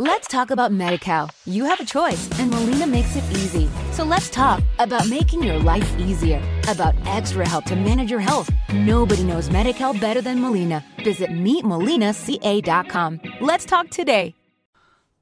[0.00, 1.28] Let's talk about MediCal.
[1.44, 3.68] You have a choice, and Molina makes it easy.
[3.90, 8.48] So let's talk about making your life easier, about extra help to manage your health.
[8.72, 10.84] Nobody knows MediCal better than Molina.
[11.02, 13.20] Visit meetmolinaca.com.
[13.40, 14.36] Let's talk today.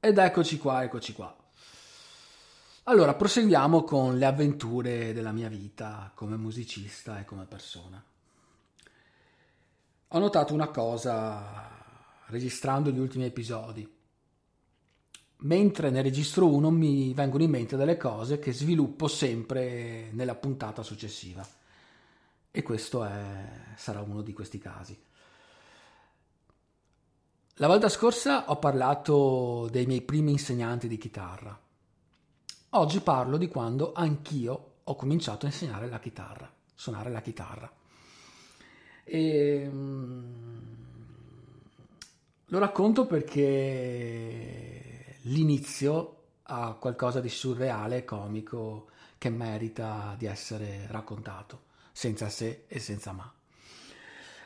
[0.00, 1.34] Ed eccoci qua, eccoci qua.
[2.82, 8.04] Allora, proseguiamo con le avventure della mia vita come musicista e come persona.
[10.08, 11.70] Ho notato una cosa
[12.26, 13.96] registrando gli ultimi episodi
[15.40, 20.82] mentre ne registro uno mi vengono in mente delle cose che sviluppo sempre nella puntata
[20.82, 21.46] successiva.
[22.50, 23.44] E questo è,
[23.76, 24.98] sarà uno di questi casi.
[27.60, 31.58] La volta scorsa ho parlato dei miei primi insegnanti di chitarra.
[32.70, 37.70] Oggi parlo di quando anch'io ho cominciato a insegnare la chitarra, suonare la chitarra.
[39.04, 40.56] E, mm,
[42.46, 44.67] lo racconto perché
[45.28, 51.62] l'inizio a qualcosa di surreale e comico che merita di essere raccontato,
[51.92, 53.30] senza se e senza ma.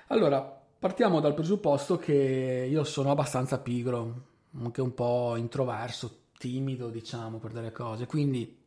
[0.08, 0.40] Allora,
[0.78, 7.52] partiamo dal presupposto che io sono abbastanza pigro, anche un po' introverso, timido, diciamo, per
[7.52, 8.58] delle cose, quindi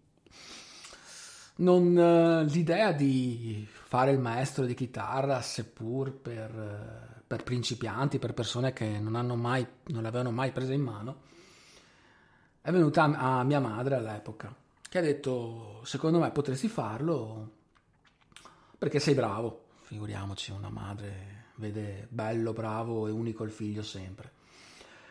[1.58, 8.34] non, eh, l'idea di fare il maestro di chitarra, seppur per, eh, per principianti, per
[8.34, 11.34] persone che non, mai, non l'avevano mai presa in mano,
[12.66, 14.52] è venuta a mia madre all'epoca,
[14.90, 17.52] che ha detto, secondo me potresti farlo
[18.76, 19.66] perché sei bravo.
[19.82, 24.32] Figuriamoci, una madre vede bello, bravo e unico il figlio sempre.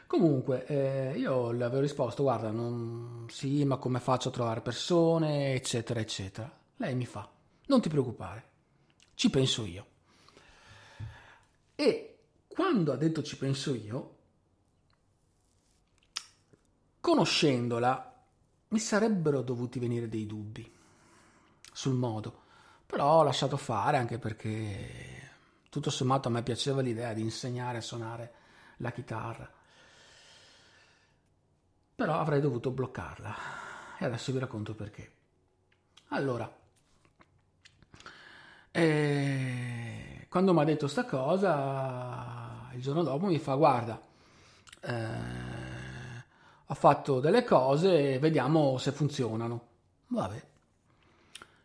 [0.08, 3.26] Comunque, eh, io le avevo risposto, guarda, non...
[3.30, 6.52] sì, ma come faccio a trovare persone, eccetera, eccetera.
[6.78, 7.30] Lei mi fa,
[7.66, 8.44] non ti preoccupare,
[9.14, 9.86] ci penso io.
[11.76, 12.16] E
[12.48, 14.13] quando ha detto ci penso io,
[17.04, 18.14] Conoscendola,
[18.68, 20.74] mi sarebbero dovuti venire dei dubbi
[21.70, 22.44] sul modo,
[22.86, 25.32] però ho lasciato fare anche perché
[25.68, 28.32] tutto sommato a me piaceva l'idea di insegnare a suonare
[28.78, 29.52] la chitarra.
[31.94, 33.36] Però avrei dovuto bloccarla
[33.98, 35.12] e adesso vi racconto perché.
[36.08, 36.50] Allora,
[38.70, 44.02] eh, quando mi ha detto sta cosa, il giorno dopo mi fa guarda,
[44.80, 45.53] eh,
[46.66, 49.66] ho fatto delle cose e vediamo se funzionano.
[50.08, 50.46] Vabbè.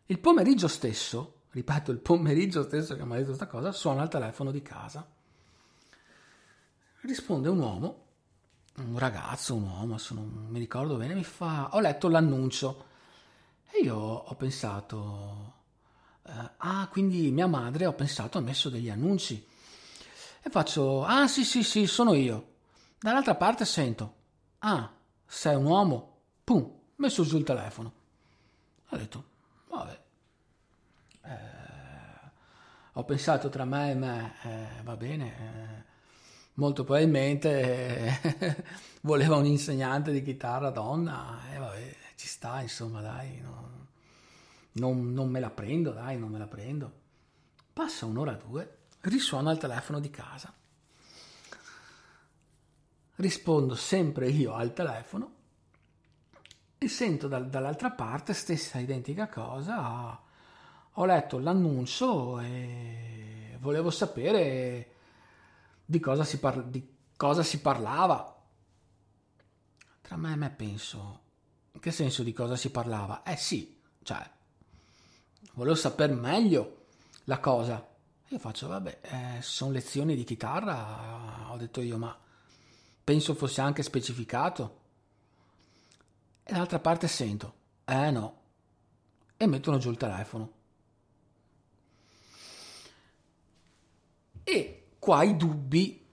[0.07, 4.09] Il pomeriggio stesso, ripeto, il pomeriggio stesso che mi ha detto questa cosa, suona il
[4.09, 5.07] telefono di casa.
[7.01, 8.05] Risponde un uomo,
[8.77, 12.85] un ragazzo, un uomo, adesso non mi ricordo bene, mi fa, ho letto l'annuncio
[13.71, 15.53] e io ho pensato,
[16.25, 19.47] eh, ah, quindi mia madre, ho pensato, ha messo degli annunci.
[20.41, 22.47] E faccio, ah sì sì sì, sono io.
[22.99, 24.15] Dall'altra parte sento,
[24.59, 24.91] Ah,
[25.25, 26.17] sei un uomo?
[26.43, 27.93] Pum, messo giù il telefono.
[28.89, 29.23] Ho detto,
[29.69, 30.01] vabbè.
[31.23, 32.29] Eh,
[32.93, 35.83] ho pensato tra me e me, eh, va bene, eh,
[36.55, 38.63] molto probabilmente eh,
[39.01, 43.87] voleva un insegnante di chitarra donna, e vabbè, ci sta, insomma, dai, no,
[44.73, 46.91] non, non me la prendo, dai, non me la prendo.
[47.71, 50.53] Passa un'ora o due, risuona il telefono di casa
[53.19, 55.35] rispondo sempre io al telefono
[56.77, 60.17] e sento dal, dall'altra parte stessa identica cosa.
[60.93, 64.93] Ho letto l'annuncio e volevo sapere
[65.85, 68.37] di cosa si, parla, di cosa si parlava.
[70.01, 71.19] Tra me e me penso,
[71.73, 73.23] in che senso di cosa si parlava?
[73.23, 74.27] Eh sì, cioè,
[75.53, 76.85] volevo sapere meglio
[77.25, 77.85] la cosa.
[78.29, 82.17] Io faccio, vabbè, eh, sono lezioni di chitarra, ho detto io, ma
[83.09, 84.81] penso fosse anche specificato.
[86.43, 87.53] E dall'altra parte sento,
[87.85, 88.41] eh no,
[89.35, 90.51] e mettono giù il telefono.
[94.43, 96.05] E qua i dubbi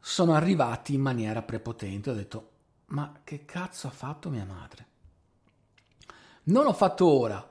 [0.00, 2.10] sono arrivati in maniera prepotente.
[2.10, 2.50] Ho detto,
[2.86, 4.86] ma che cazzo ha fatto mia madre?
[6.44, 7.48] Non ho fatto ora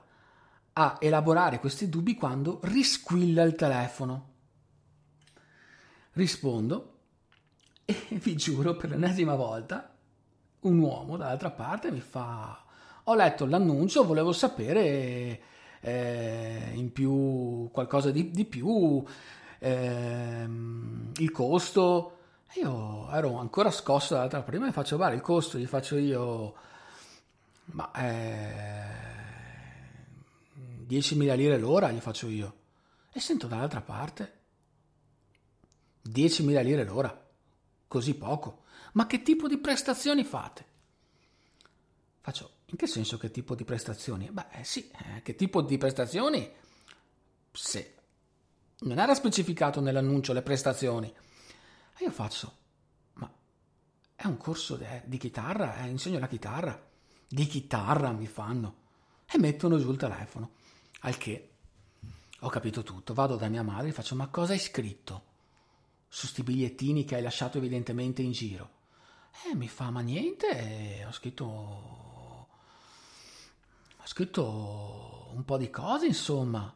[0.74, 4.34] a elaborare questi dubbi quando risquilla il telefono.
[6.16, 6.94] Rispondo
[7.86, 9.94] e vi giuro per l'ennesima volta
[10.62, 12.64] un uomo dall'altra parte mi fa
[13.08, 15.42] ho letto l'annuncio, volevo sapere
[15.82, 19.04] eh, in più qualcosa di, di più,
[19.60, 20.48] eh,
[21.18, 22.12] il costo.
[22.54, 26.56] Io ero ancora scosso dall'altra prima mi faccio guarda il costo, gli faccio io
[27.66, 28.86] ma eh,
[30.88, 32.54] 10.000 lire l'ora gli faccio io
[33.12, 34.45] e sento dall'altra parte
[36.08, 37.24] 10.000 lire l'ora.
[37.88, 38.64] così poco.
[38.94, 40.66] Ma che tipo di prestazioni fate?
[42.22, 44.30] Faccio, in che senso che tipo di prestazioni?
[44.32, 46.52] Beh, eh, sì, eh, che tipo di prestazioni?
[47.52, 47.94] Sì.
[48.78, 51.08] Non era specificato nell'annuncio le prestazioni.
[51.08, 52.58] E io faccio,
[53.14, 53.32] ma
[54.16, 56.84] è un corso de, di chitarra, eh, insegno la chitarra.
[57.28, 58.84] Di chitarra mi fanno.
[59.26, 60.52] E mettono giù il telefono.
[61.02, 61.50] Al che
[62.40, 63.14] ho capito tutto.
[63.14, 65.34] Vado da mia madre e faccio, ma cosa hai scritto?
[66.16, 68.70] Su sti bigliettini che hai lasciato evidentemente in giro.
[69.46, 71.44] E mi fa, ma niente, ho scritto...
[73.98, 76.74] Ho scritto un po' di cose, insomma.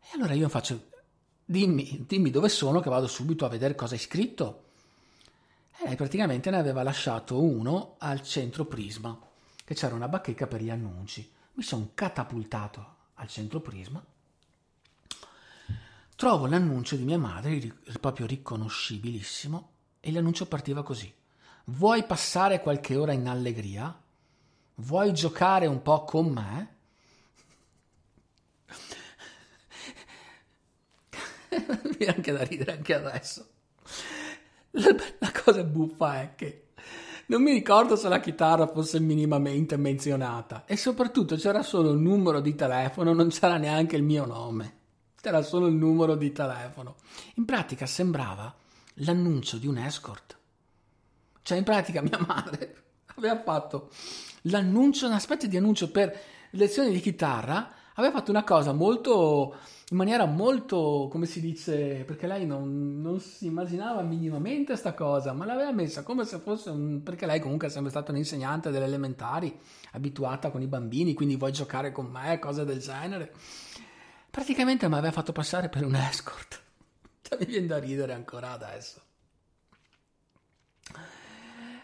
[0.00, 0.88] E allora io faccio,
[1.44, 4.64] dimmi, dimmi dove sono che vado subito a vedere cosa hai scritto.
[5.76, 9.14] E lei praticamente ne aveva lasciato uno al centro Prisma,
[9.62, 11.30] che c'era una bacheca per gli annunci.
[11.52, 14.02] Mi sono catapultato al centro Prisma.
[16.16, 19.70] Trovo l'annuncio di mia madre, proprio riconoscibilissimo,
[20.00, 21.12] e l'annuncio partiva così.
[21.66, 24.00] Vuoi passare qualche ora in allegria?
[24.76, 26.76] Vuoi giocare un po' con me?
[31.98, 33.48] Mi anche da ridere anche adesso.
[34.72, 36.68] La, la cosa buffa è che
[37.26, 42.40] non mi ricordo se la chitarra fosse minimamente menzionata e soprattutto c'era solo il numero
[42.40, 44.82] di telefono, non c'era neanche il mio nome.
[45.24, 46.96] C'era solo il numero di telefono.
[47.36, 48.54] In pratica sembrava
[48.96, 50.36] l'annuncio di un escort.
[51.40, 52.82] Cioè in pratica mia madre
[53.14, 53.88] aveva fatto
[54.42, 56.14] l'annuncio, una specie di annuncio per
[56.50, 59.56] lezioni di chitarra, aveva fatto una cosa molto
[59.90, 65.32] in maniera molto, come si dice, perché lei non, non si immaginava minimamente questa cosa,
[65.32, 68.84] ma l'aveva messa come se fosse un, perché lei comunque è sempre stata un'insegnante delle
[68.84, 69.58] elementari,
[69.92, 73.32] abituata con i bambini, quindi vuoi giocare con me, cose del genere.
[74.34, 76.60] Praticamente mi aveva fatto passare per un escort.
[77.22, 79.00] Cioè, mi viene da ridere ancora adesso.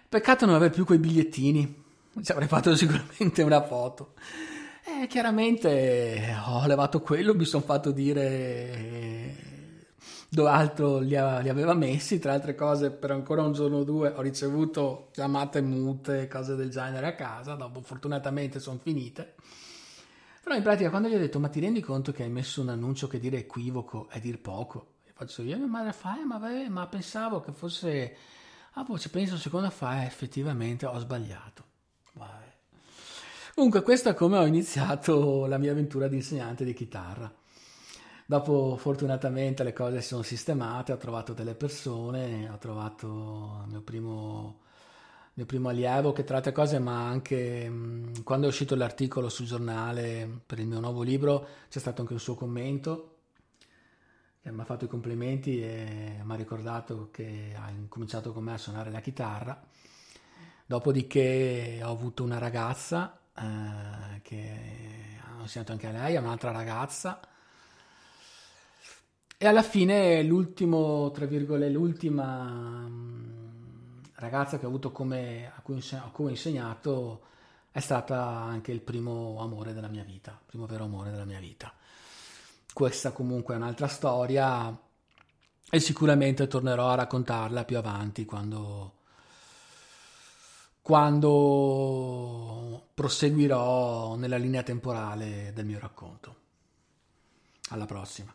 [0.09, 1.85] Peccato non avere più quei bigliettini,
[2.21, 4.15] ci avrei fatto sicuramente una foto.
[4.85, 9.39] E chiaramente ho levato quello, mi sono fatto dire
[10.29, 14.21] dove altro li, aveva messi, tra altre cose per ancora un giorno o due ho
[14.23, 19.37] ricevuto chiamate mute, cose del genere a casa, dopo fortunatamente sono finite.
[20.43, 22.71] Però in pratica quando gli ho detto ma ti rendi conto che hai messo un
[22.71, 24.95] annuncio che dire equivoco è dir poco?
[25.05, 28.17] E faccio io, mia madre fa, eh, ma, beh, ma pensavo che fosse...
[28.75, 31.65] Ah, poi ci penso un secondo fa, eh, effettivamente ho sbagliato.
[32.15, 32.49] Vai.
[33.55, 37.31] Comunque, questo è come ho iniziato la mia avventura di insegnante di chitarra.
[38.25, 43.83] Dopo, fortunatamente, le cose si sono sistemate, ho trovato delle persone, ho trovato il mio
[43.83, 44.61] primo,
[45.41, 49.47] mio primo allievo che tra altre cose, ma anche mh, quando è uscito l'articolo sul
[49.47, 53.15] giornale per il mio nuovo libro, c'è stato anche un suo commento
[54.43, 58.53] che mi ha fatto i complimenti e mi ha ricordato che ha incominciato con me
[58.53, 59.59] a suonare la chitarra.
[60.67, 67.19] Dopodiché ho avuto una ragazza eh, che ho insegnato anche a lei, un'altra ragazza.
[69.39, 72.87] E alla fine l'ultimo, tra virgolette, l'ultima
[74.21, 77.23] ragazza che ho avuto come, a, cui, a cui ho insegnato
[77.73, 81.41] è stata anche il primo amore della mia vita, il primo vero amore della mia
[81.41, 81.73] vita.
[82.73, 84.77] Questa comunque è un'altra storia
[85.69, 88.99] e sicuramente tornerò a raccontarla più avanti quando
[90.83, 96.37] quando proseguirò nella linea temporale del mio racconto.
[97.69, 98.35] Alla prossima.